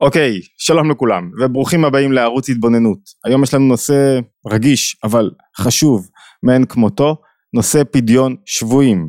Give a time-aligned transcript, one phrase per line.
[0.00, 2.98] אוקיי, שלום לכולם, וברוכים הבאים לערוץ התבוננות.
[3.24, 6.08] היום יש לנו נושא רגיש, אבל חשוב
[6.42, 7.16] מאין כמותו,
[7.54, 9.08] נושא פדיון שבויים.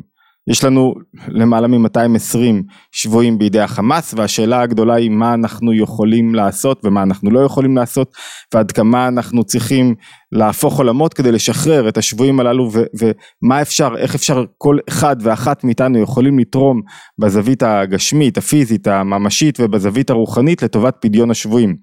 [0.50, 0.94] יש לנו
[1.28, 2.62] למעלה מ-220
[2.92, 8.12] שבויים בידי החמאס והשאלה הגדולה היא מה אנחנו יכולים לעשות ומה אנחנו לא יכולים לעשות
[8.54, 9.94] ועד כמה אנחנו צריכים
[10.32, 15.64] להפוך עולמות כדי לשחרר את השבויים הללו ו- ומה אפשר, איך אפשר כל אחד ואחת
[15.64, 16.80] מאיתנו יכולים לתרום
[17.18, 21.76] בזווית הגשמית, הפיזית, הממשית ובזווית הרוחנית לטובת פדיון השבויים.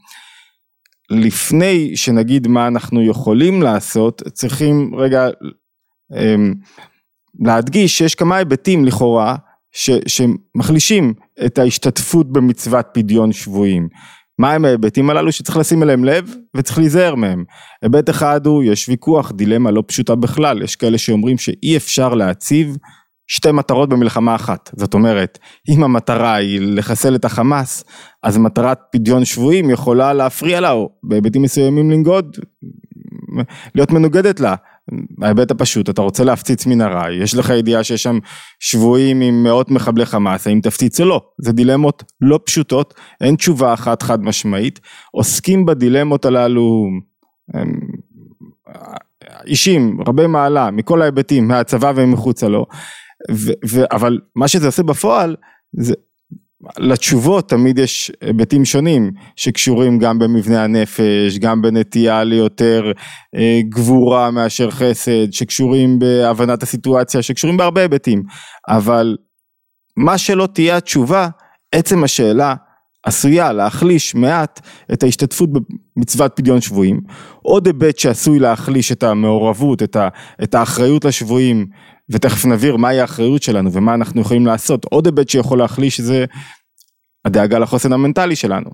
[1.10, 5.28] לפני שנגיד מה אנחנו יכולים לעשות צריכים רגע
[6.16, 6.54] אמ,
[7.46, 9.36] להדגיש שיש כמה היבטים לכאורה
[9.72, 11.14] ש, שמחלישים
[11.46, 13.88] את ההשתתפות במצוות פדיון שבויים.
[14.40, 17.44] מהם ההיבטים הללו שצריך לשים אליהם לב וצריך להיזהר מהם.
[17.82, 22.78] היבט אחד הוא, יש ויכוח, דילמה לא פשוטה בכלל, יש כאלה שאומרים שאי אפשר להציב
[23.28, 24.70] שתי מטרות במלחמה אחת.
[24.76, 27.84] זאת אומרת, אם המטרה היא לחסל את החמאס,
[28.24, 32.38] אז מטרת פדיון שבויים יכולה להפריע לה, או בהיבטים מסוימים לנגוד,
[33.76, 34.56] להיות מנוגדת לה.
[35.22, 38.20] ההיבט הפשוט, אתה רוצה להפציץ מנהרה, יש לך ידיעה שיש שם
[38.60, 41.22] שבויים עם מאות מחבלי חמאס, האם תפציץ או לא?
[41.42, 44.80] זה דילמות לא פשוטות, אין תשובה אחת חד משמעית,
[45.12, 46.88] עוסקים בדילמות הללו
[49.46, 52.66] אישים, רבי מעלה, מכל ההיבטים, מהצבא ומחוצה לו,
[53.32, 55.36] ו, ו, אבל מה שזה עושה בפועל,
[55.74, 55.94] זה
[56.80, 62.92] לתשובות תמיד יש היבטים שונים שקשורים גם במבנה הנפש, גם בנטייה ליותר
[63.36, 68.24] אה, גבורה מאשר חסד, שקשורים בהבנת הסיטואציה, שקשורים בהרבה היבטים,
[68.70, 69.16] אבל
[69.98, 71.28] מה שלא תהיה התשובה,
[71.72, 72.56] עצם השאלה
[73.04, 74.60] עשויה להחליש מעט
[74.94, 75.50] את ההשתתפות
[75.98, 77.00] במצוות פדיון שבויים.
[77.42, 79.98] עוד היבט שעשוי להחליש את המעורבות, את,
[80.44, 81.66] את האחריות לשבויים,
[82.10, 84.86] ותכף נבהיר מהי האחריות שלנו ומה אנחנו יכולים לעשות.
[84.86, 86.26] עוד היבט שיכול להחליש זה
[87.26, 88.70] הדאגה לחוסן המנטלי שלנו.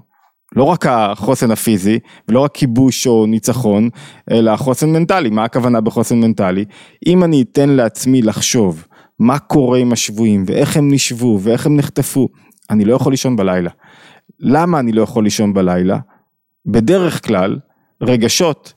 [0.56, 3.90] לא רק החוסן הפיזי, ולא רק כיבוש או ניצחון,
[4.32, 5.30] אלא החוסן מנטלי.
[5.30, 6.66] מה הכוונה בחוסן מנטלי?
[7.08, 8.88] אם אני אתן לעצמי לחשוב
[9.20, 12.28] מה קורה עם השבויים, ואיך הם נשבו, ואיך הם נחטפו,
[12.70, 13.70] אני לא יכול לישון בלילה.
[14.40, 15.98] למה אני לא יכול לישון בלילה?
[16.66, 17.60] בדרך כלל,
[18.02, 18.74] רגשות,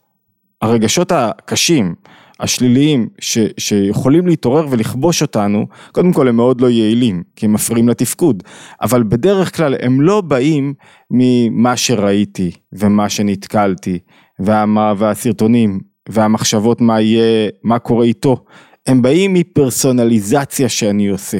[0.62, 1.94] הרגשות הקשים,
[2.40, 7.88] השליליים ש, שיכולים להתעורר ולכבוש אותנו, קודם כל הם מאוד לא יעילים, כי הם מפריעים
[7.88, 8.42] לתפקוד,
[8.82, 10.74] אבל בדרך כלל הם לא באים
[11.10, 13.98] ממה שראיתי ומה שנתקלתי
[14.40, 18.44] ומה, והסרטונים והמחשבות מה יהיה, מה קורה איתו,
[18.86, 21.38] הם באים מפרסונליזציה שאני עושה.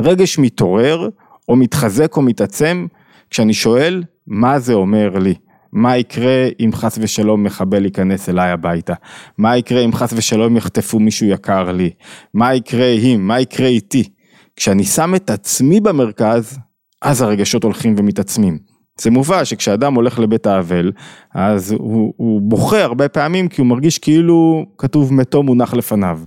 [0.00, 1.08] רגש מתעורר
[1.48, 2.86] או מתחזק או מתעצם
[3.30, 5.34] כשאני שואל מה זה אומר לי.
[5.72, 8.94] מה יקרה אם חס ושלום מחבל ייכנס אליי הביתה?
[9.38, 11.90] מה יקרה אם חס ושלום יחטפו מישהו יקר לי?
[12.34, 13.20] מה יקרה אם?
[13.20, 14.08] מה יקרה איתי?
[14.56, 16.58] כשאני שם את עצמי במרכז,
[17.02, 18.58] אז הרגשות הולכים ומתעצמים.
[19.00, 20.92] זה מובא שכשאדם הולך לבית האבל,
[21.34, 26.20] אז הוא, הוא בוכה הרבה פעמים כי הוא מרגיש כאילו כתוב מתו מונח לפניו.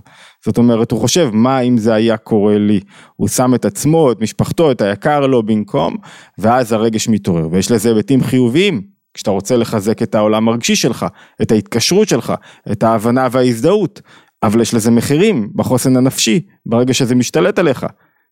[0.44, 2.80] זאת אומרת, הוא חושב מה אם זה היה קורה לי.
[3.16, 5.96] הוא שם את עצמו, את משפחתו, את היקר לו במקום,
[6.38, 7.48] ואז הרגש מתעורר.
[7.50, 11.06] ויש לזה היבטים חיוביים, כשאתה רוצה לחזק את העולם הרגשי שלך,
[11.42, 12.32] את ההתקשרות שלך,
[12.72, 14.00] את ההבנה וההזדהות,
[14.42, 17.86] אבל יש לזה מחירים בחוסן הנפשי, ברגע שזה משתלט עליך.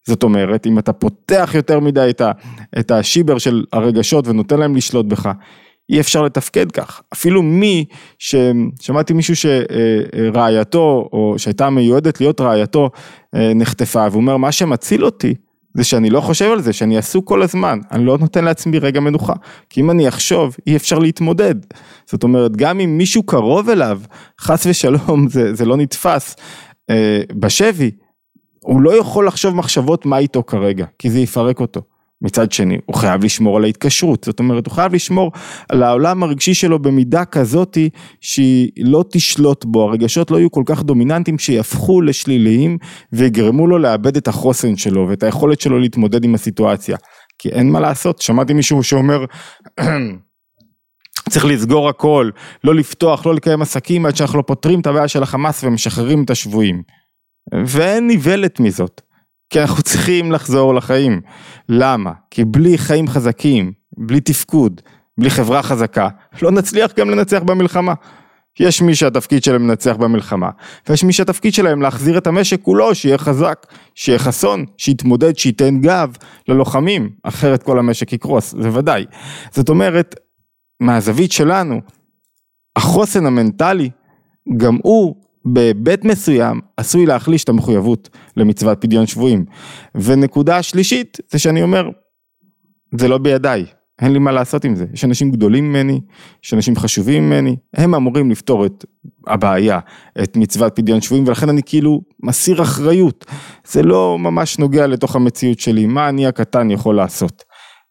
[0.06, 2.32] זאת אומרת, אם אתה פותח יותר מדי את, ה,
[2.78, 5.28] את השיבר של הרגשות ונותן להם לשלוט בך,
[5.90, 7.02] אי אפשר לתפקד כך.
[7.12, 7.84] אפילו מי,
[8.80, 12.90] שמעתי מישהו שרעייתו, או שהייתה מיועדת להיות רעייתו,
[13.34, 15.34] אה, נחטפה, והוא אומר, מה שמציל אותי,
[15.74, 19.00] זה שאני לא חושב על זה, שאני עסוק כל הזמן, אני לא נותן לעצמי רגע
[19.00, 19.32] מנוחה,
[19.70, 21.54] כי אם אני אחשוב, אי אפשר להתמודד.
[22.06, 24.00] זאת אומרת, גם אם מישהו קרוב אליו,
[24.40, 26.36] חס ושלום, זה, זה לא נתפס,
[26.90, 27.90] אה, בשבי,
[28.60, 31.80] הוא לא יכול לחשוב מחשבות מה איתו כרגע, כי זה יפרק אותו.
[32.22, 35.32] מצד שני, הוא חייב לשמור על ההתקשרות, זאת אומרת, הוא חייב לשמור
[35.68, 40.82] על העולם הרגשי שלו במידה כזאתי שהיא לא תשלוט בו, הרגשות לא יהיו כל כך
[40.82, 42.78] דומיננטיים שיהפכו לשליליים
[43.12, 46.96] ויגרמו לו לאבד את החוסן שלו ואת היכולת שלו להתמודד עם הסיטואציה.
[47.38, 49.24] כי אין מה לעשות, שמעתי מישהו שאומר,
[51.30, 52.30] צריך לסגור הכל,
[52.64, 56.30] לא לפתוח, לא לקיים עסקים עד שאנחנו לא פותרים את הבעיה של החמאס ומשחררים את
[56.30, 56.82] השבויים.
[57.66, 59.00] ואין איוולת מזאת.
[59.50, 61.20] כי אנחנו צריכים לחזור לחיים.
[61.68, 62.12] למה?
[62.30, 64.80] כי בלי חיים חזקים, בלי תפקוד,
[65.18, 66.08] בלי חברה חזקה,
[66.42, 67.94] לא נצליח גם לנצח במלחמה.
[68.60, 70.50] יש מי שהתפקיד שלהם לנצח במלחמה,
[70.88, 76.16] ויש מי שהתפקיד שלהם להחזיר את המשק כולו, שיהיה חזק, שיהיה חסון, שיתמודד, שייתן גב
[76.48, 79.04] ללוחמים, אחרת כל המשק יקרוס, זה ודאי.
[79.50, 80.14] זאת אומרת,
[80.80, 81.80] מהזווית שלנו,
[82.76, 83.90] החוסן המנטלי,
[84.56, 85.14] גם הוא
[85.52, 89.44] בהיבט מסוים עשוי להחליש את המחויבות למצוות פדיון שבויים.
[89.94, 91.90] ונקודה שלישית זה שאני אומר,
[92.98, 93.64] זה לא בידיי,
[94.00, 94.86] אין לי מה לעשות עם זה.
[94.92, 96.00] יש אנשים גדולים ממני,
[96.44, 98.84] יש אנשים חשובים ממני, הם אמורים לפתור את
[99.26, 99.78] הבעיה,
[100.22, 103.24] את מצוות פדיון שבויים, ולכן אני כאילו מסיר אחריות.
[103.66, 107.42] זה לא ממש נוגע לתוך המציאות שלי, מה אני הקטן יכול לעשות.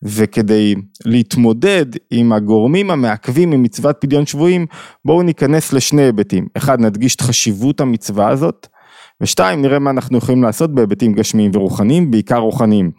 [0.04, 0.76] וכדי
[1.06, 4.66] להתמודד עם הגורמים המעכבים ממצוות פדיון שבויים,
[5.06, 6.48] בואו ניכנס לשני היבטים.
[6.58, 8.68] אחד, נדגיש את חשיבות המצווה הזאת,
[9.22, 12.92] ושתיים, נראה מה אנחנו יכולים לעשות בהיבטים גשמיים ורוחניים, בעיקר רוחניים.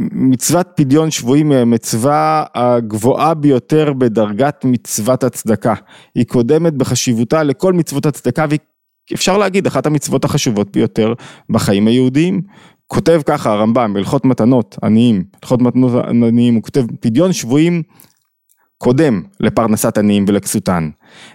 [0.00, 5.74] מצוות פדיון שבויים היא המצווה הגבוהה ביותר בדרגת מצוות הצדקה.
[6.14, 8.46] היא קודמת בחשיבותה לכל מצוות הצדקה
[9.10, 11.12] ואפשר להגיד אחת המצוות החשובות ביותר
[11.50, 12.42] בחיים היהודיים.
[12.88, 17.82] כותב ככה הרמב"ם בהלכות מתנות עניים, הלכות מתנות עניים, הוא כותב פדיון שבויים
[18.78, 20.90] קודם לפרנסת עניים ולכסותן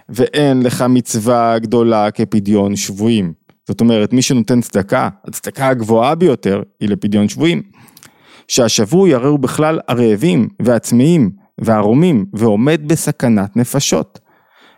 [0.08, 3.32] ואין לך מצווה גדולה כפדיון שבויים.
[3.68, 7.62] זאת אומרת מי שנותן צדקה, הצדקה הגבוהה ביותר היא לפדיון שבויים.
[8.48, 14.18] שהשבוי הרי הוא בכלל הרעבים והצמאים והערומים ועומד בסכנת נפשות.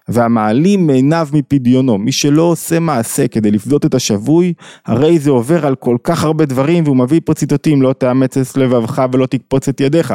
[0.09, 4.53] והמעלים מעיניו מפדיונו, מי שלא עושה מעשה כדי לפדות את השבוי,
[4.87, 8.57] הרי זה עובר על כל כך הרבה דברים והוא מביא פה ציטוטים, לא תאמץ את
[8.57, 10.15] לבבך ולא תקפוץ את ידיך.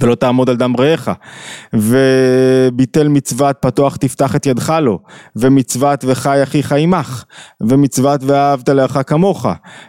[0.00, 1.10] ולא תעמוד על דם רעך,
[1.74, 4.98] וביטל מצוות פתוח תפתח את ידך לו,
[5.36, 7.24] ומצוות וחי אחיך עמך,
[7.62, 9.46] ומצוות ואהבת לך כמוך,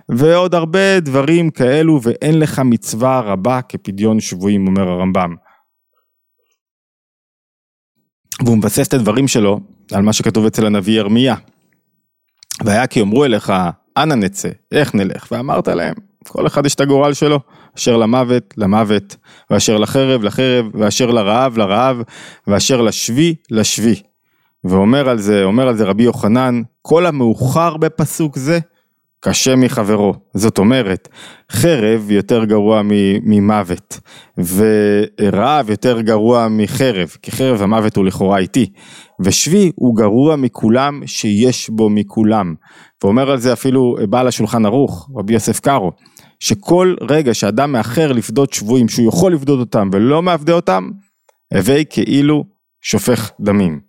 [0.09, 5.46] ועוד הרבה דברים כאלו, ואין לך מצווה רבה כפדיון שבויים, אומר הרמב"ם.
[8.45, 9.59] והוא מבסס את הדברים שלו
[9.91, 11.35] על מה שכתוב אצל הנביא ירמיה.
[12.63, 13.53] והיה כי יאמרו אליך,
[13.97, 15.93] אנה נצא, איך נלך, ואמרת להם,
[16.27, 17.39] כל אחד יש את הגורל שלו,
[17.77, 19.15] אשר למוות, למוות,
[19.49, 22.01] ואשר לחרב, לחרב, ואשר לרעב, לרעב,
[22.47, 24.01] ואשר לשבי, לשבי.
[24.63, 28.59] ואומר על זה, אומר על זה רבי יוחנן, כל המאוחר בפסוק זה,
[29.19, 30.13] קשה מחברו.
[30.33, 31.07] זאת אומרת,
[31.51, 32.81] חרב יותר גרוע
[33.23, 33.99] ממוות,
[34.37, 38.73] ורעב יותר גרוע מחרב, כי חרב המוות הוא לכאורה איטי,
[39.19, 42.55] ושבי הוא גרוע מכולם שיש בו מכולם.
[43.03, 45.91] ואומר על זה אפילו בעל השולחן ערוך, רבי יוסף קארו.
[46.39, 50.89] שכל רגע שאדם מאחר לפדות שבויים שהוא יכול לפדות אותם ולא מאבדה אותם,
[51.53, 52.43] הווי כאילו
[52.81, 53.79] שופך דמים.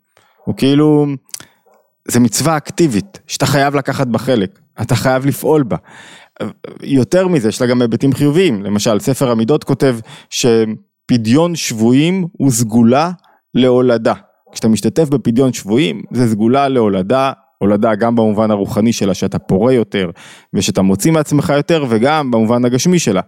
[0.44, 1.06] הוא כאילו,
[2.08, 5.76] זה מצווה אקטיבית שאתה חייב לקחת בה חלק, אתה חייב לפעול בה.
[6.82, 9.96] יותר מזה, יש לה גם היבטים חיוביים, למשל ספר המידות כותב
[10.30, 13.10] שפדיון שבויים הוא סגולה
[13.54, 14.14] להולדה.
[14.52, 20.10] כשאתה משתתף בפדיון שבויים זה סגולה להולדה הולדה גם במובן הרוחני שלה שאתה פורה יותר
[20.54, 23.20] ושאתה מוציא מעצמך יותר וגם במובן הגשמי שלה.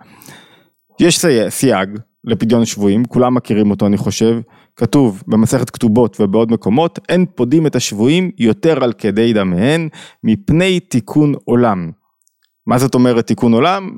[1.00, 1.88] יש סייג
[2.24, 4.40] לפדיון שבויים, כולם מכירים אותו אני חושב,
[4.76, 9.88] כתוב במסכת כתובות ובעוד מקומות, אין פודים את השבויים יותר על כדי דמיהן
[10.24, 11.90] מפני תיקון עולם.
[12.66, 13.96] מה זאת אומרת תיקון עולם?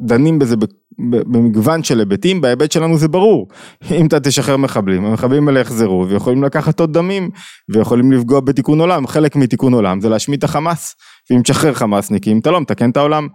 [0.00, 0.56] דנים בזה
[0.98, 3.48] במגוון של היבטים, בהיבט שלנו זה ברור,
[3.90, 7.30] אם אתה תשחרר מחבלים, המחבלים האלה יחזרו ויכולים לקחת עוד דמים
[7.74, 10.96] ויכולים לפגוע בתיקון עולם, חלק מתיקון עולם זה להשמיד את החמאס,
[11.30, 13.28] ואם תשחרר חמאסניקים אתה לא מתקן את העולם.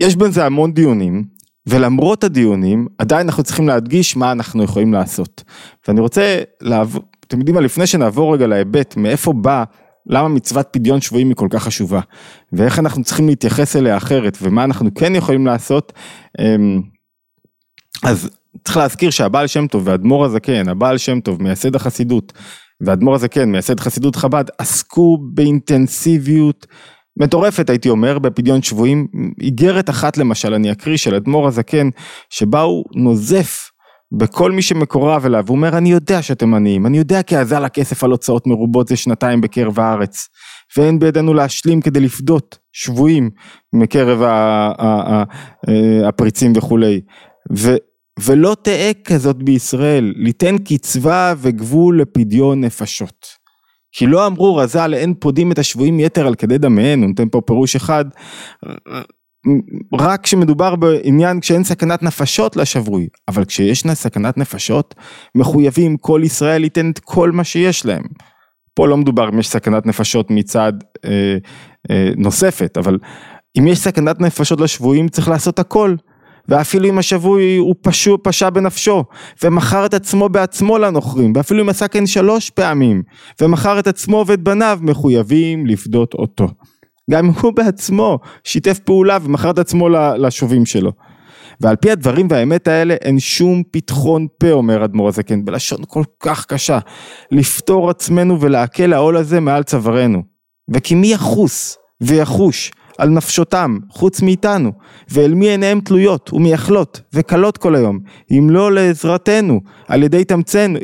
[0.00, 1.24] יש בזה המון דיונים,
[1.68, 5.44] ולמרות הדיונים עדיין אנחנו צריכים להדגיש מה אנחנו יכולים לעשות.
[5.88, 9.64] ואני רוצה לעבור, אתם יודעים מה, לפני שנעבור רגע להיבט מאיפה בא
[10.06, 12.00] למה מצוות פדיון שבויים היא כל כך חשובה,
[12.52, 15.92] ואיך אנחנו צריכים להתייחס אליה אחרת, ומה אנחנו כן יכולים לעשות.
[16.38, 16.82] אמ,
[18.02, 18.30] אז
[18.64, 22.32] צריך להזכיר שהבעל שם טוב והאדמו"ר הזקן, הבעל שם טוב, מייסד החסידות,
[22.80, 26.66] והאדמו"ר הזקן, מייסד חסידות חב"ד, עסקו באינטנסיביות
[27.20, 29.06] מטורפת הייתי אומר, בפדיון שבויים.
[29.40, 31.88] איגרת אחת למשל, אני אקריא, של אדמו"ר הזקן,
[32.30, 33.70] שבה הוא נוזף
[34.12, 38.04] בכל מי שמקורב אליו, הוא אומר אני יודע שאתם עניים, אני יודע כי אזל הכסף
[38.04, 40.28] על הוצאות מרובות זה שנתיים בקרב הארץ,
[40.76, 43.30] ואין בידינו להשלים כדי לפדות שבויים
[43.72, 44.22] מקרב
[46.08, 47.00] הפריצים וכולי,
[47.56, 47.74] ו,
[48.20, 53.37] ולא תהא כזאת בישראל, ליתן קצבה וגבול לפדיון נפשות.
[53.92, 57.40] כי לא אמרו רז"ל אין פודים את השבויים יתר על כדי דמיהן, הוא נותן פה
[57.40, 58.04] פירוש אחד,
[59.98, 64.94] רק כשמדובר בעניין כשאין סכנת נפשות לשבוי, אבל כשישנה סכנת נפשות,
[65.34, 68.02] מחויבים כל ישראל ייתן את כל מה שיש להם.
[68.74, 70.72] פה לא מדובר אם יש סכנת נפשות מצד
[71.04, 71.36] אה,
[71.90, 72.98] אה, נוספת, אבל
[73.58, 75.94] אם יש סכנת נפשות לשבויים צריך לעשות הכל.
[76.48, 79.04] ואפילו אם השבוי הוא פשו, פשע בנפשו,
[79.44, 83.02] ומכר את עצמו בעצמו לנוכרים, ואפילו אם עשה כן שלוש פעמים,
[83.40, 86.48] ומכר את עצמו ואת בניו, מחויבים לפדות אותו.
[87.10, 89.88] גם הוא בעצמו שיתף פעולה ומכר את עצמו
[90.18, 90.92] לשובים שלו.
[91.60, 96.46] ועל פי הדברים והאמת האלה אין שום פתחון פה אומר אדמו"ר הזקן בלשון כל כך
[96.46, 96.78] קשה
[97.30, 100.22] לפתור עצמנו ולהקל העול הזה מעל צווארנו
[100.68, 104.72] וכי מי יחוס ויחוש על נפשותם, חוץ מאיתנו,
[105.10, 107.98] ואל מי עיניהם תלויות ומייחלות וכלות כל היום,
[108.30, 110.78] אם לא לעזרתנו, על ידי תמצאנו,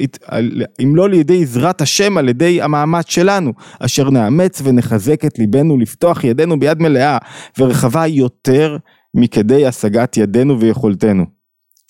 [0.83, 6.25] אם לא לידי עזרת השם, על ידי המאמץ שלנו, אשר נאמץ ונחזק את ליבנו לפתוח
[6.25, 7.18] ידינו ביד מלאה
[7.59, 8.76] ורחבה יותר
[9.14, 11.25] מכדי השגת ידינו ויכולתנו.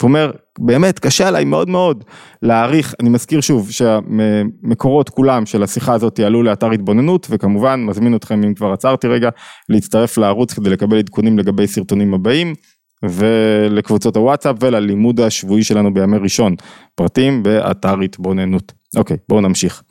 [0.02, 2.04] הוא אומר, באמת קשה עליי מאוד מאוד
[2.42, 8.42] להעריך, אני מזכיר שוב שהמקורות כולם של השיחה הזאת יעלו לאתר התבוננות וכמובן מזמין אתכם
[8.44, 9.28] אם כבר עצרתי רגע
[9.68, 12.54] להצטרף לערוץ כדי לקבל עדכונים לגבי סרטונים הבאים
[13.02, 16.54] ולקבוצות הוואטסאפ וללימוד השבועי שלנו בימי ראשון,
[16.94, 18.72] פרטים באתר התבוננות.
[18.96, 19.82] אוקיי, בואו נמשיך.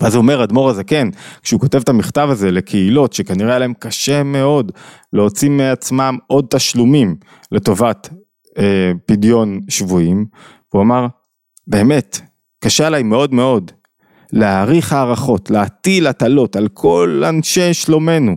[0.00, 1.10] ואז הוא אומר אדמו"ר הזקן,
[1.42, 4.72] כשהוא כותב את המכתב הזה לקהילות שכנראה היה להם קשה מאוד
[5.12, 7.16] להוציא מעצמם עוד תשלומים
[7.52, 8.08] לטובת
[8.58, 10.26] אה, פדיון שבויים,
[10.68, 11.06] הוא אמר,
[11.66, 12.20] באמת,
[12.64, 13.70] קשה עליי מאוד מאוד
[14.32, 18.36] להעריך הערכות, להטיל הטלות על כל אנשי שלומנו.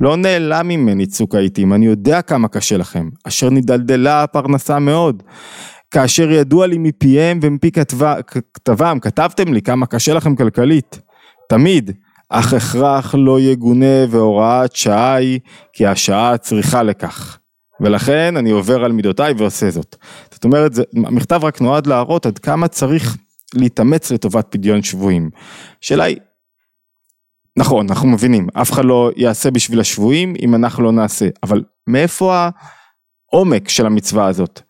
[0.00, 5.22] לא נעלם ממני צוק העיתים, אני יודע כמה קשה לכם, אשר נדלדלה הפרנסה מאוד.
[5.90, 7.70] כאשר ידוע לי מפיהם ומפי
[8.54, 11.00] כתבם, כתבתם לי כמה קשה לכם כלכלית.
[11.48, 11.90] תמיד,
[12.28, 15.40] אך הכרח לא יגונה והוראת שעה היא,
[15.72, 17.38] כי השעה צריכה לכך.
[17.80, 19.96] ולכן אני עובר על מידותיי ועושה זאת.
[20.30, 23.16] זאת אומרת, זה, המכתב רק נועד להראות עד כמה צריך
[23.54, 25.30] להתאמץ לטובת פדיון שבויים.
[25.82, 26.16] השאלה היא,
[27.58, 32.48] נכון, אנחנו מבינים, אף אחד לא יעשה בשביל השבויים אם אנחנו לא נעשה, אבל מאיפה
[33.32, 34.60] העומק של המצווה הזאת?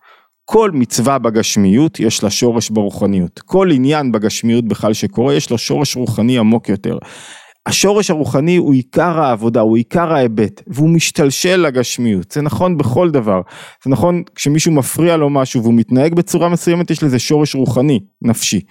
[0.45, 5.95] כל מצווה בגשמיות יש לה שורש ברוחניות, כל עניין בגשמיות בכלל שקורה יש לו שורש
[5.95, 6.97] רוחני עמוק יותר.
[7.67, 13.41] השורש הרוחני הוא עיקר העבודה, הוא עיקר ההיבט, והוא משתלשל לגשמיות, זה נכון בכל דבר,
[13.83, 18.61] זה נכון כשמישהו מפריע לו משהו והוא מתנהג בצורה מסוימת, יש לזה שורש רוחני, נפשי.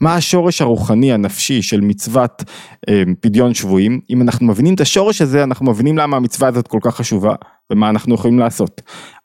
[0.00, 2.44] מה השורש הרוחני הנפשי של מצוות
[2.88, 4.00] אה, פדיון שבויים?
[4.10, 7.34] אם אנחנו מבינים את השורש הזה, אנחנו מבינים למה המצווה הזאת כל כך חשובה,
[7.72, 8.80] ומה אנחנו יכולים לעשות.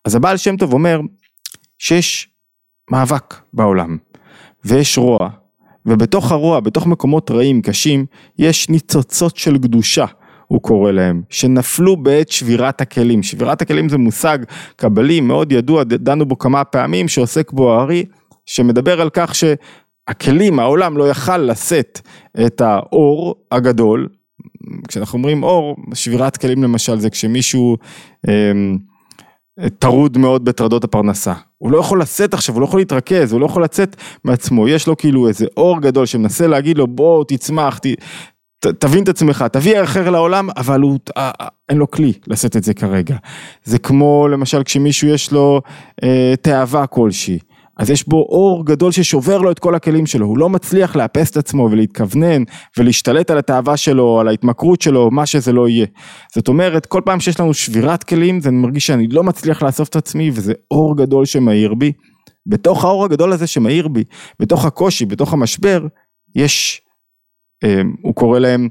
[0.06, 1.00] אז הבעל שם טוב אומר
[1.80, 2.30] שיש
[2.92, 3.98] מאבק בעולם,
[4.66, 5.30] ויש רוע,
[5.86, 8.06] ובתוך הרוע, בתוך מקומות רעים, קשים,
[8.40, 10.06] יש ניצוצות של קדושה,
[10.48, 13.24] הוא קורא להם, שנפלו בעת שבירת הכלים.
[13.24, 14.38] שבירת הכלים זה מושג
[14.76, 18.06] קבלי מאוד ידוע, דנו בו כמה פעמים, שעוסק בו הארי,
[18.46, 22.02] שמדבר על כך שהכלים, העולם לא יכל לשאת
[22.46, 24.08] את האור הגדול,
[24.88, 27.78] כשאנחנו אומרים אור, שבירת כלים למשל זה כשמישהו
[28.28, 28.52] אה,
[29.80, 31.34] טרוד מאוד בטרדות הפרנסה.
[31.58, 34.88] הוא לא יכול לצאת עכשיו, הוא לא יכול להתרכז, הוא לא יכול לצאת מעצמו, יש
[34.88, 37.88] לו כאילו איזה אור גדול שמנסה להגיד לו בוא תצמח, ת,
[38.68, 41.32] תבין את עצמך, תביא אחר לעולם, אבל הוא, אה,
[41.70, 43.15] אין לו כלי לשאת את זה כרגע.
[43.63, 45.62] זה כמו למשל כשמישהו יש לו
[46.03, 47.39] אה, תאווה כלשהי.
[47.82, 51.32] אז יש בו אור גדול ששובר לו את כל הכלים שלו, הוא לא מצליח לאפס
[51.32, 52.44] את עצמו ולהתכוונן
[52.78, 55.86] ולהשתלט על התאווה שלו, על ההתמכרות שלו, מה שזה לא יהיה.
[56.36, 59.96] זאת אומרת, כל פעם שיש לנו שבירת כלים, זה מרגיש שאני לא מצליח לאסוף את
[59.96, 61.92] עצמי וזה אור גדול שמאיר בי.
[62.46, 64.04] בתוך האור הגדול הזה שמאיר בי,
[64.40, 65.86] בתוך הקושי, בתוך המשבר,
[66.36, 66.82] יש,
[67.64, 68.68] אה, הוא קורא להם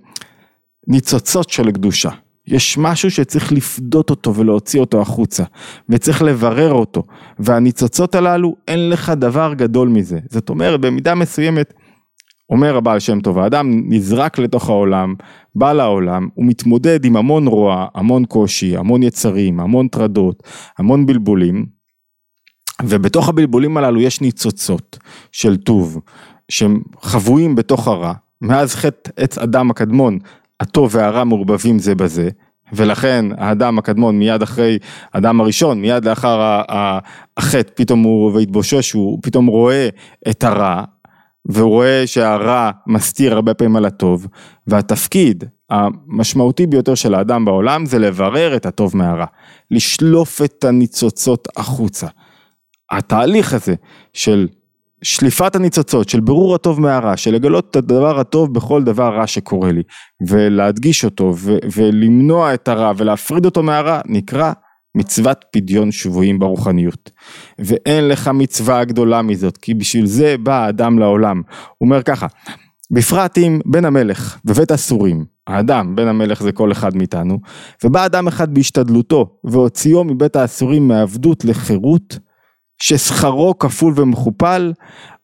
[0.89, 2.11] ניצוצות של קדושה.
[2.51, 5.45] יש משהו שצריך לפדות אותו ולהוציא אותו החוצה,
[5.89, 7.03] וצריך לברר אותו,
[7.39, 10.19] והניצוצות הללו, אין לך דבר גדול מזה.
[10.29, 11.75] זאת אומרת, במידה מסוימת,
[12.51, 15.15] אומר הבעל שם טוב, האדם נזרק לתוך העולם,
[15.55, 20.43] בא לעולם, הוא מתמודד עם המון רוע, המון קושי, המון יצרים, המון טרדות,
[20.79, 21.67] המון בלבולים,
[22.83, 24.99] ובתוך הבלבולים הללו יש ניצוצות
[25.33, 26.01] של טוב,
[26.49, 30.19] שהם חבויים בתוך הרע, מאז חטא עץ אדם הקדמון
[30.61, 32.29] הטוב והרע מעורבבים זה בזה,
[32.73, 34.79] ולכן האדם הקדמון מיד אחרי
[35.15, 36.63] האדם הראשון, מיד לאחר
[37.37, 39.89] החטא, פתאום הוא והתבושש, הוא פתאום רואה
[40.31, 40.85] את הרע,
[41.47, 44.27] והוא רואה שהרע מסתיר הרבה פעמים על הטוב,
[44.67, 49.27] והתפקיד המשמעותי ביותר של האדם בעולם זה לברר את הטוב מהרע,
[49.71, 52.07] לשלוף את הניצוצות החוצה.
[52.91, 53.75] התהליך הזה
[54.13, 54.49] של
[55.03, 59.73] שליפת הניצוצות של ברור הטוב מהרע, של לגלות את הדבר הטוב בכל דבר רע שקורה
[59.73, 59.83] לי,
[60.29, 64.53] ולהדגיש אותו, ו- ולמנוע את הרע ולהפריד אותו מהרע, נקרא
[64.95, 67.11] מצוות פדיון שבויים ברוחניות.
[67.59, 71.43] ואין לך מצווה גדולה מזאת, כי בשביל זה בא האדם לעולם.
[71.79, 72.27] הוא אומר ככה,
[72.91, 77.39] בפרט אם בן המלך בבית הסורים, האדם, בן המלך זה כל אחד מאיתנו,
[77.85, 82.19] ובא אדם אחד בהשתדלותו, והוציאו מבית האסורים מעבדות לחירות,
[82.83, 84.73] ששכרו כפול ומכופל,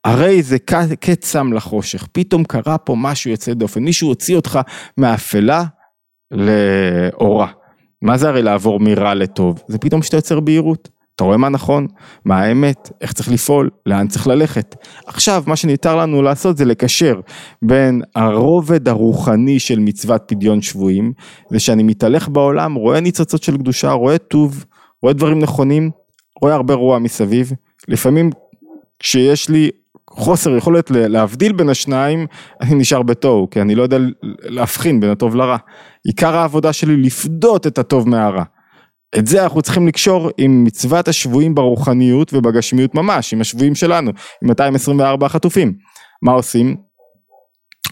[0.04, 0.58] הרי זה
[1.00, 2.06] קצם לחושך.
[2.12, 4.60] פתאום קרה פה משהו יוצא דופן, מישהו הוציא אותך
[4.98, 5.64] מאפלה
[6.30, 7.48] לאורה.
[8.02, 9.62] מה זה הרי לעבור מרע לטוב?
[9.68, 10.88] זה פתאום שאתה יוצר בהירות.
[11.16, 11.86] אתה רואה מה נכון,
[12.25, 14.76] מה האמת, איך צריך לפעול, לאן צריך ללכת.
[15.06, 17.20] עכשיו, מה שניתר לנו לעשות זה לקשר
[17.62, 21.12] בין הרובד הרוחני של מצוות פדיון שבויים,
[21.50, 24.64] זה שאני מתהלך בעולם, רואה ניצוצות של קדושה, רואה טוב,
[25.02, 25.90] רואה דברים נכונים,
[26.43, 27.52] רואה הרבה רוע מסביב.
[27.88, 28.31] לפעמים
[28.99, 29.71] כשיש לי
[30.11, 32.26] חוסר יכולת להבדיל בין השניים,
[32.61, 33.99] אני נשאר בתוהו, כי אני לא יודע
[34.43, 35.57] להבחין בין הטוב לרע.
[36.07, 38.43] עיקר העבודה שלי לפדות את הטוב מהרע.
[39.19, 44.11] את זה אנחנו צריכים לקשור עם מצוות השבויים ברוחניות ובגשמיות ממש, עם השבויים שלנו,
[44.43, 45.73] עם 224 חטופים.
[46.23, 46.76] מה עושים?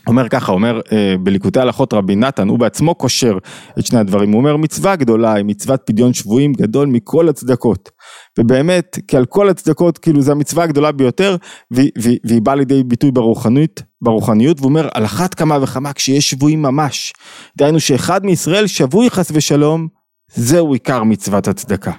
[0.07, 3.39] אומר ככה, אומר אה, בליקוטי הלכות רבי נתן, הוא בעצמו קושר
[3.79, 7.91] את שני הדברים, הוא אומר מצווה גדולה היא מצוות פדיון שבויים גדול מכל הצדקות.
[8.39, 11.37] ובאמת, כי על כל הצדקות, כאילו זה המצווה הגדולה ביותר,
[11.71, 17.13] והיא, באה לידי ביטוי ברוחניות, ברוחניות, והוא אומר על אחת כמה וכמה כשיש שבויים ממש.
[17.57, 19.89] דהיינו שאחד מישראל שבוי חס ושלום,
[20.35, 21.93] זהו עיקר מצוות הצדקה.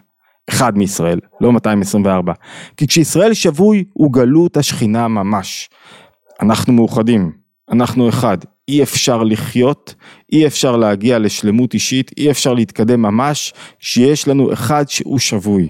[0.50, 2.34] אחד מישראל, לא 224.
[2.78, 5.70] כי כשישראל שבוי הוא גלות השכינה ממש.
[6.42, 7.32] אנחנו מאוחדים,
[7.72, 8.38] אנחנו אחד,
[8.68, 9.96] אי אפשר לחיות,
[10.32, 15.68] אי אפשר להגיע לשלמות אישית, אי אפשר להתקדם ממש, כשיש לנו אחד שהוא שבוי.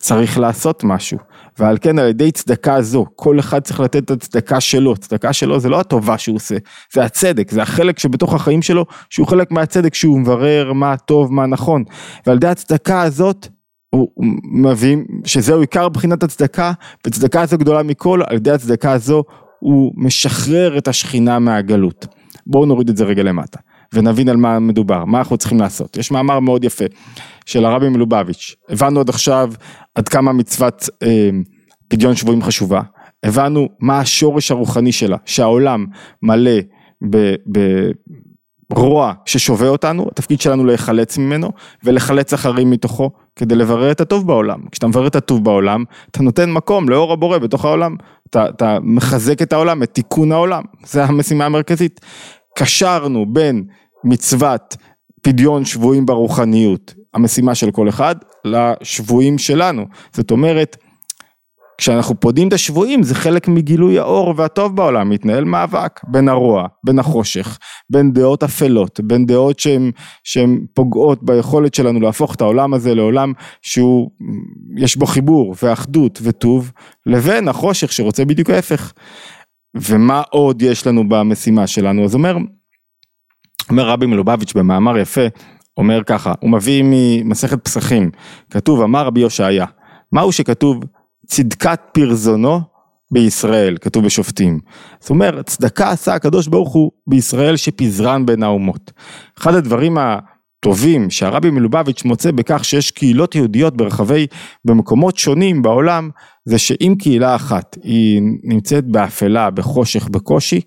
[0.00, 1.18] צריך לעשות משהו,
[1.58, 5.60] ועל כן על ידי צדקה זו, כל אחד צריך לתת את הצדקה שלו, צדקה שלו
[5.60, 6.56] זה לא הטובה שהוא עושה,
[6.92, 11.46] זה הצדק, זה החלק שבתוך החיים שלו, שהוא חלק מהצדק, שהוא מברר מה טוב, מה
[11.46, 11.84] נכון,
[12.26, 13.48] ועל ידי הצדקה הזאת,
[13.90, 14.08] הוא
[14.52, 16.72] מביא, שזהו עיקר בחינת הצדקה,
[17.06, 19.24] וצדקה זו גדולה מכל, על ידי הצדקה הזו
[19.58, 22.06] הוא משחרר את השכינה מהגלות.
[22.46, 23.58] בואו נוריד את זה רגע למטה.
[23.92, 25.96] ונבין על מה מדובר, מה אנחנו צריכים לעשות.
[25.96, 26.84] יש מאמר מאוד יפה
[27.46, 29.52] של הרבי מלובביץ', הבנו עד עכשיו
[29.94, 31.30] עד כמה מצוות אה,
[31.88, 32.80] פדיון שבויים חשובה,
[33.22, 35.86] הבנו מה השורש הרוחני שלה, שהעולם
[36.22, 36.60] מלא
[38.70, 41.50] ברוע ששובה אותנו, התפקיד שלנו להיחלץ ממנו
[41.84, 44.60] ולחלץ אחרים מתוכו כדי לברר את הטוב בעולם.
[44.72, 47.96] כשאתה מברר את הטוב בעולם, אתה נותן מקום לאור הבורא בתוך העולם,
[48.30, 52.00] אתה, אתה מחזק את העולם, את תיקון העולם, זה המשימה המרכזית.
[52.58, 53.64] קשרנו בין
[54.04, 54.76] מצוות
[55.22, 59.86] פדיון שבויים ברוחניות, המשימה של כל אחד, לשבויים שלנו.
[60.12, 60.76] זאת אומרת,
[61.80, 66.98] כשאנחנו פודים את השבויים זה חלק מגילוי האור והטוב בעולם, מתנהל מאבק בין הרוע, בין
[66.98, 67.58] החושך,
[67.90, 69.58] בין דעות אפלות, בין דעות
[70.24, 74.10] שהן פוגעות ביכולת שלנו להפוך את העולם הזה לעולם שהוא,
[74.76, 76.72] יש בו חיבור ואחדות וטוב,
[77.06, 78.92] לבין החושך שרוצה בדיוק ההפך.
[79.74, 82.04] ומה עוד יש לנו במשימה שלנו?
[82.04, 82.36] אז אומר,
[83.70, 85.26] אומר רבי מלובביץ' במאמר יפה,
[85.80, 88.10] אומר ככה, הוא מביא ממסכת פסחים,
[88.50, 89.66] כתוב אמר רבי יושעיה,
[90.12, 90.84] מהו שכתוב
[91.26, 92.60] צדקת פרזונו
[93.12, 94.58] בישראל, כתוב בשופטים.
[95.00, 98.92] זאת אומרת, צדקה עשה הקדוש ברוך הוא בישראל שפזרן בין האומות.
[99.38, 104.26] אחד הדברים הטובים שהרבי מלובביץ' מוצא בכך שיש קהילות יהודיות ברחבי,
[104.64, 106.10] במקומות שונים בעולם,
[106.44, 110.60] זה שאם קהילה אחת היא נמצאת באפלה, בחושך, בקושי,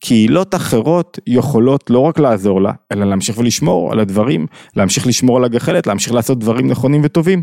[0.00, 5.44] קהילות אחרות יכולות לא רק לעזור לה, אלא להמשיך ולשמור על הדברים, להמשיך לשמור על
[5.44, 7.42] הגחלת, להמשיך לעשות דברים נכונים וטובים.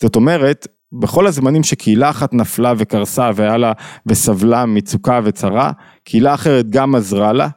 [0.00, 3.72] זאת אומרת, בכל הזמנים שקהילה אחת נפלה וקרסה והיה לה
[4.06, 5.72] וסבלה מצוקה וצרה,
[6.04, 7.48] קהילה אחרת גם עזרה לה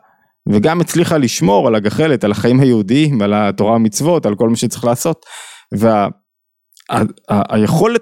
[0.49, 4.85] וגם הצליחה לשמור על הגחלת, על החיים היהודיים, על התורה המצוות, על כל מה שצריך
[4.85, 5.25] לעשות.
[5.77, 6.07] וה,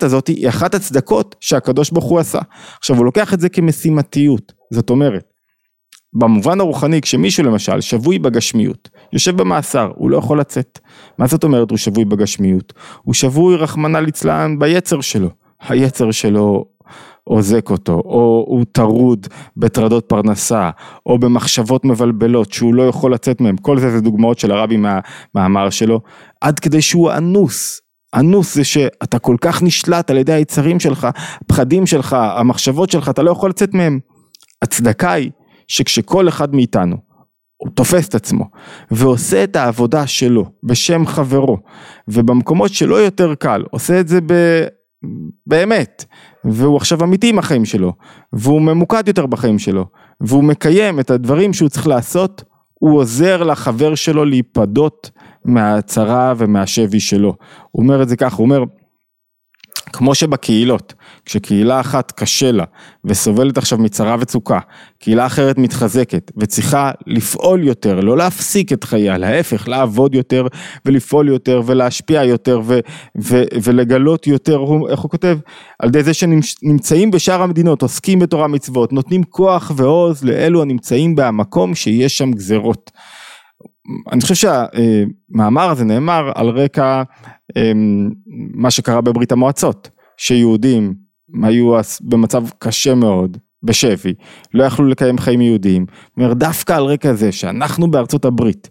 [0.04, 2.40] הזאת היא אחת הצדקות שהקדוש ברוך הוא עשה.
[2.80, 5.24] עכשיו הוא לוקח את זה כמשימתיות, זאת אומרת,
[6.14, 10.80] במובן הרוחני כשמישהו למשל שבוי בגשמיות, יושב במאסר, הוא לא יכול לצאת.
[11.18, 12.74] מה זאת אומרת הוא שבוי בגשמיות?
[13.04, 15.30] הוא שבוי רחמנא ליצלן ביצר שלו.
[15.68, 16.66] היצר שלו
[17.24, 20.70] עוזק אותו, או הוא טרוד בטרדות פרנסה,
[21.06, 25.70] או במחשבות מבלבלות שהוא לא יכול לצאת מהם, כל זה זה דוגמאות של הרבי מהמאמר
[25.70, 26.02] שלו,
[26.42, 27.82] עד כדי שהוא אנוס,
[28.16, 31.08] אנוס זה שאתה כל כך נשלט על ידי היצרים שלך,
[31.42, 34.00] הפחדים שלך, המחשבות שלך, אתה לא יכול לצאת מהם.
[34.62, 35.32] הצדקה היא
[35.70, 36.96] שכשכל אחד מאיתנו
[37.58, 38.46] הוא תופס את עצמו
[38.92, 41.58] ועושה את העבודה שלו בשם חברו
[42.08, 44.34] ובמקומות שלא יותר קל עושה את זה ב...
[45.48, 46.06] באמת
[46.46, 47.94] והוא עכשיו אמיתי עם החיים שלו
[48.34, 49.86] והוא ממוקד יותר בחיים שלו
[50.22, 55.12] והוא מקיים את הדברים שהוא צריך לעשות הוא עוזר לחבר שלו להיפדות
[55.46, 57.36] מהצרה ומהשבי שלו.
[57.72, 58.64] הוא אומר את זה ככה הוא אומר
[59.94, 60.94] כמו שבקהילות,
[61.26, 62.64] כשקהילה אחת קשה לה
[63.06, 64.60] וסובלת עכשיו מצרה וצוקה,
[65.00, 70.48] קהילה אחרת מתחזקת וצריכה לפעול יותר, לא להפסיק את חייה, להפך, לעבוד יותר
[70.86, 72.80] ולפעול יותר ולהשפיע יותר ו-
[73.22, 75.38] ו- ולגלות יותר, איך הוא כותב?
[75.80, 81.76] על ידי זה שנמצאים בשאר המדינות, עוסקים בתורה מצוות, נותנים כוח ועוז לאלו הנמצאים במקום
[81.76, 82.92] שיש שם גזרות.
[84.12, 87.04] אני חושב שהמאמר הזה נאמר על רקע
[87.56, 88.10] אמ,
[88.54, 90.94] מה שקרה בברית המועצות, שיהודים
[91.44, 94.14] היו במצב קשה מאוד, בשבי,
[94.54, 95.86] לא יכלו לקיים חיים יהודיים,
[96.18, 98.70] אומר דווקא על רקע זה שאנחנו בארצות הברית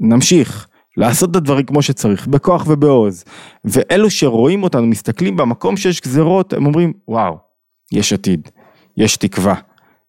[0.00, 0.66] נמשיך
[0.96, 3.24] לעשות את הדברים כמו שצריך, בכוח ובעוז,
[3.64, 7.36] ואלו שרואים אותנו מסתכלים במקום שיש גזרות, הם אומרים וואו,
[7.92, 8.48] יש עתיד,
[8.96, 9.54] יש תקווה.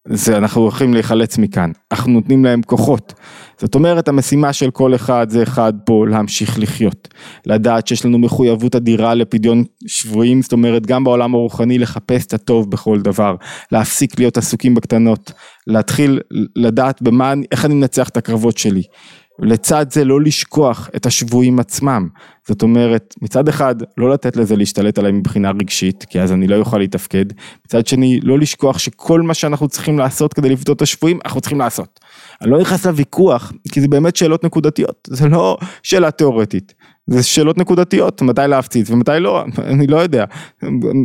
[0.10, 3.14] זה אנחנו הולכים להיחלץ מכאן, אנחנו נותנים להם כוחות.
[3.58, 7.08] זאת אומרת המשימה של כל אחד זה אחד פה להמשיך לחיות,
[7.46, 12.72] לדעת שיש לנו מחויבות אדירה לפדיון שבויים, זאת אומרת גם בעולם הרוחני לחפש את הטוב
[12.72, 13.36] בכל דבר,
[13.72, 15.32] להפסיק להיות עסוקים בקטנות,
[15.68, 16.20] להתחיל
[16.56, 18.84] לדעת במה, איך אני מנצח את הקרבות שלי.
[19.40, 22.08] לצד זה לא לשכוח את השבויים עצמם,
[22.48, 26.56] זאת אומרת מצד אחד לא לתת לזה להשתלט עליי מבחינה רגשית כי אז אני לא
[26.56, 27.26] אוכל להתפקד,
[27.66, 31.60] מצד שני לא לשכוח שכל מה שאנחנו צריכים לעשות כדי לפדות את השבויים אנחנו צריכים
[31.60, 32.00] לעשות.
[32.42, 36.74] אני לא נכנס לוויכוח כי זה באמת שאלות נקודתיות, זה לא שאלה תיאורטית.
[37.10, 40.26] זה שאלות נקודתיות, מתי להפציץ ומתי לא, אני לא יודע,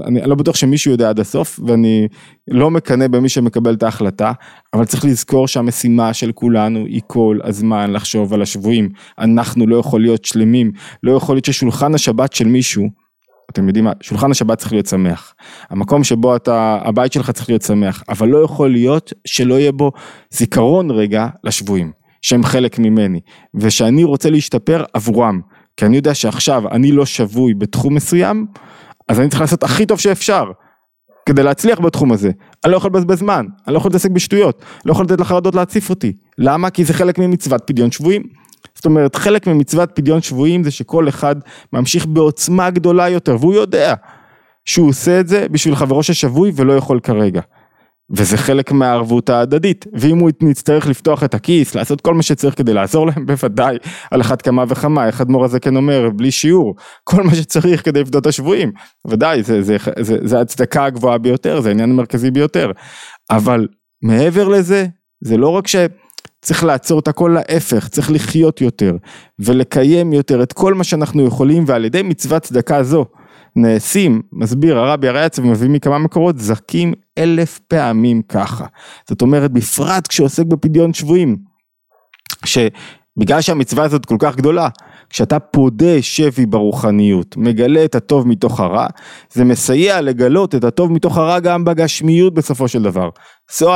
[0.07, 2.09] אני לא בטוח שמישהו יודע עד הסוף ואני
[2.49, 4.33] לא מקנא במי שמקבל את ההחלטה,
[4.75, 10.01] אבל צריך לזכור שהמשימה של כולנו היא כל הזמן לחשוב על השבויים, אנחנו לא יכול
[10.01, 12.89] להיות שלמים, לא יכול להיות ששולחן השבת של מישהו,
[13.53, 15.35] אתם יודעים מה, שולחן השבת צריך להיות שמח,
[15.71, 19.93] המקום שבו אתה, הבית שלך צריך להיות שמח, אבל לא יכול להיות שלא יהיה בו
[20.31, 22.03] זיכרון רגע לשבויים.
[22.23, 23.21] שהם חלק ממני,
[23.55, 25.41] ושאני רוצה להשתפר עבורם.
[25.77, 28.47] כי אני יודע שעכשיו אני לא שבוי בתחום מסוים,
[29.09, 30.45] אז אני צריך לעשות הכי טוב שאפשר.
[31.27, 32.31] כדי להצליח בתחום הזה,
[32.65, 35.91] אני לא יכול לבזבז זמן, אני לא יכול להתעסק בשטויות, לא יכול לתת לחרדות להציף
[35.91, 36.71] אותי, למה?
[36.71, 38.23] כי זה חלק ממצוות פדיון שבויים,
[38.75, 41.37] זאת אומרת חלק ממצוות פדיון שבויים זה שכל אחד
[41.73, 43.95] ממשיך בעוצמה גדולה יותר והוא יודע
[44.65, 47.41] שהוא עושה את זה בשביל חברו ששבוי ולא יכול כרגע.
[48.11, 52.75] וזה חלק מהערבות ההדדית, ואם הוא נצטרך לפתוח את הכיס, לעשות כל מה שצריך כדי
[52.75, 53.77] לעזור להם, בוודאי,
[54.11, 58.01] על אחת כמה וכמה, איך אדמו"ר הזה כן אומר, בלי שיעור, כל מה שצריך כדי
[58.01, 58.73] לפדות השבויים,
[59.07, 62.71] ודאי, זה, זה, זה, זה הצדקה הגבוהה ביותר, זה העניין המרכזי ביותר,
[63.31, 63.69] אבל
[64.03, 64.87] מעבר לזה,
[65.21, 65.77] זה לא רק ש...
[66.43, 68.97] צריך לעצור את הכל להפך, צריך לחיות יותר
[69.39, 73.07] ולקיים יותר את כל מה שאנחנו יכולים ועל ידי מצוות צדקה זו
[73.57, 78.67] נעשים, מסביר הרבי הרייצב מביא מכמה מקורות, זכים אלף פעמים ככה.
[79.09, 81.37] זאת אומרת, בפרט כשעוסק בפדיון שבויים,
[82.45, 84.69] שבגלל שהמצווה הזאת כל כך גדולה,
[85.11, 88.87] כשאתה פודה שבי ברוחניות, מגלה את הטוב מתוך הרע,
[89.33, 93.09] זה מסייע לגלות את הטוב מתוך הרע גם בגשמיות בסופו של דבר.
[93.51, 93.73] זו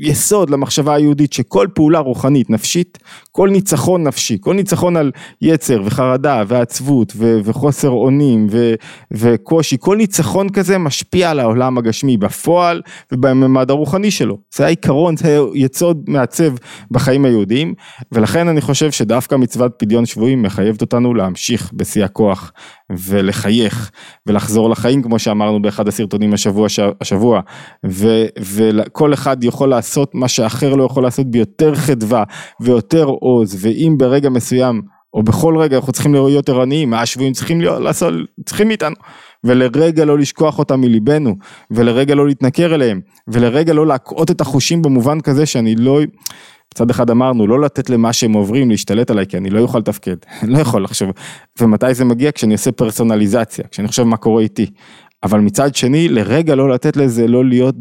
[0.00, 2.98] היסוד למחשבה היהודית שכל פעולה רוחנית נפשית,
[3.30, 5.10] כל ניצחון נפשי, כל ניצחון על
[5.42, 8.74] יצר וחרדה ועצבות ו- וחוסר אונים ו-
[9.12, 14.38] וקושי, כל ניצחון כזה משפיע על העולם הגשמי בפועל ובממד הרוחני שלו.
[14.54, 16.52] זה העיקרון, זה יסוד מעצב
[16.90, 17.74] בחיים היהודיים
[18.12, 22.52] ולכן אני חושב שדווקא מצוות פדיון שבויים מחייבת אותנו להמשיך בשיא הכוח
[22.90, 23.90] ולחייך
[24.26, 26.66] ולחזור לחיים כמו שאמרנו באחד הסרטונים השבוע,
[27.00, 27.40] השבוע
[28.92, 32.24] וכל אחד יכול לעשות מה שאחר לא יכול לעשות ביותר חדווה
[32.60, 34.82] ויותר עוז ואם ברגע מסוים
[35.14, 38.14] או בכל רגע אנחנו צריכים להיות יותר עניים, מה השבויים צריכים להיות, לעשות,
[38.46, 38.94] צריכים מאיתנו.
[39.44, 41.36] ולרגע לא לשכוח אותם מליבנו
[41.70, 46.00] ולרגע לא להתנכר אליהם ולרגע לא להקעות את החושים במובן כזה שאני לא
[46.74, 50.16] מצד אחד אמרנו לא לתת למה שהם עוברים להשתלט עליי כי אני לא יכול לתפקד,
[50.42, 51.10] אני לא יכול לחשוב,
[51.60, 52.32] ומתי זה מגיע?
[52.32, 54.66] כשאני עושה פרסונליזציה, כשאני חושב מה קורה איתי,
[55.24, 57.74] אבל מצד שני לרגע לא לתת לזה לא להיות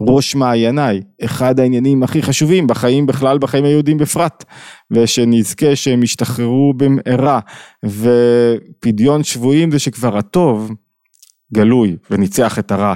[0.00, 4.44] בראש מעייניי, אחד העניינים הכי חשובים בחיים בכלל, בחיים היהודים בפרט,
[4.90, 7.40] ושנזכה שהם ישתחררו במהרה,
[7.84, 10.72] ופדיון שבויים זה שכבר הטוב
[11.54, 12.94] גלוי וניצח את הרע,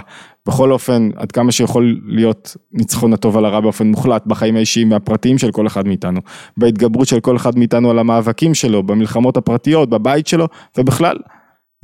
[0.48, 5.38] בכל אופן, עד כמה שיכול להיות ניצחון הטוב על הרע באופן מוחלט בחיים האישיים והפרטיים
[5.38, 6.20] של כל אחד מאיתנו,
[6.56, 11.16] בהתגברות של כל אחד מאיתנו על המאבקים שלו, במלחמות הפרטיות, בבית שלו, ובכלל,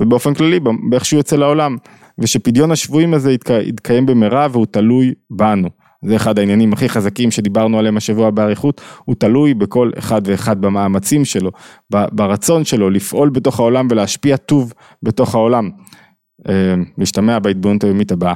[0.01, 1.77] ובאופן כללי, באיך שהוא יוצא לעולם,
[2.19, 3.49] ושפדיון השבויים הזה יתק...
[3.49, 5.69] יתקיים במהרה והוא תלוי בנו.
[6.05, 11.25] זה אחד העניינים הכי חזקים שדיברנו עליהם השבוע באריכות, הוא תלוי בכל אחד ואחד במאמצים
[11.25, 11.51] שלו,
[11.89, 15.69] ברצון שלו לפעול בתוך העולם ולהשפיע טוב בתוך העולם.
[16.97, 18.33] להשתמע בהתבוננות היומית הבאה.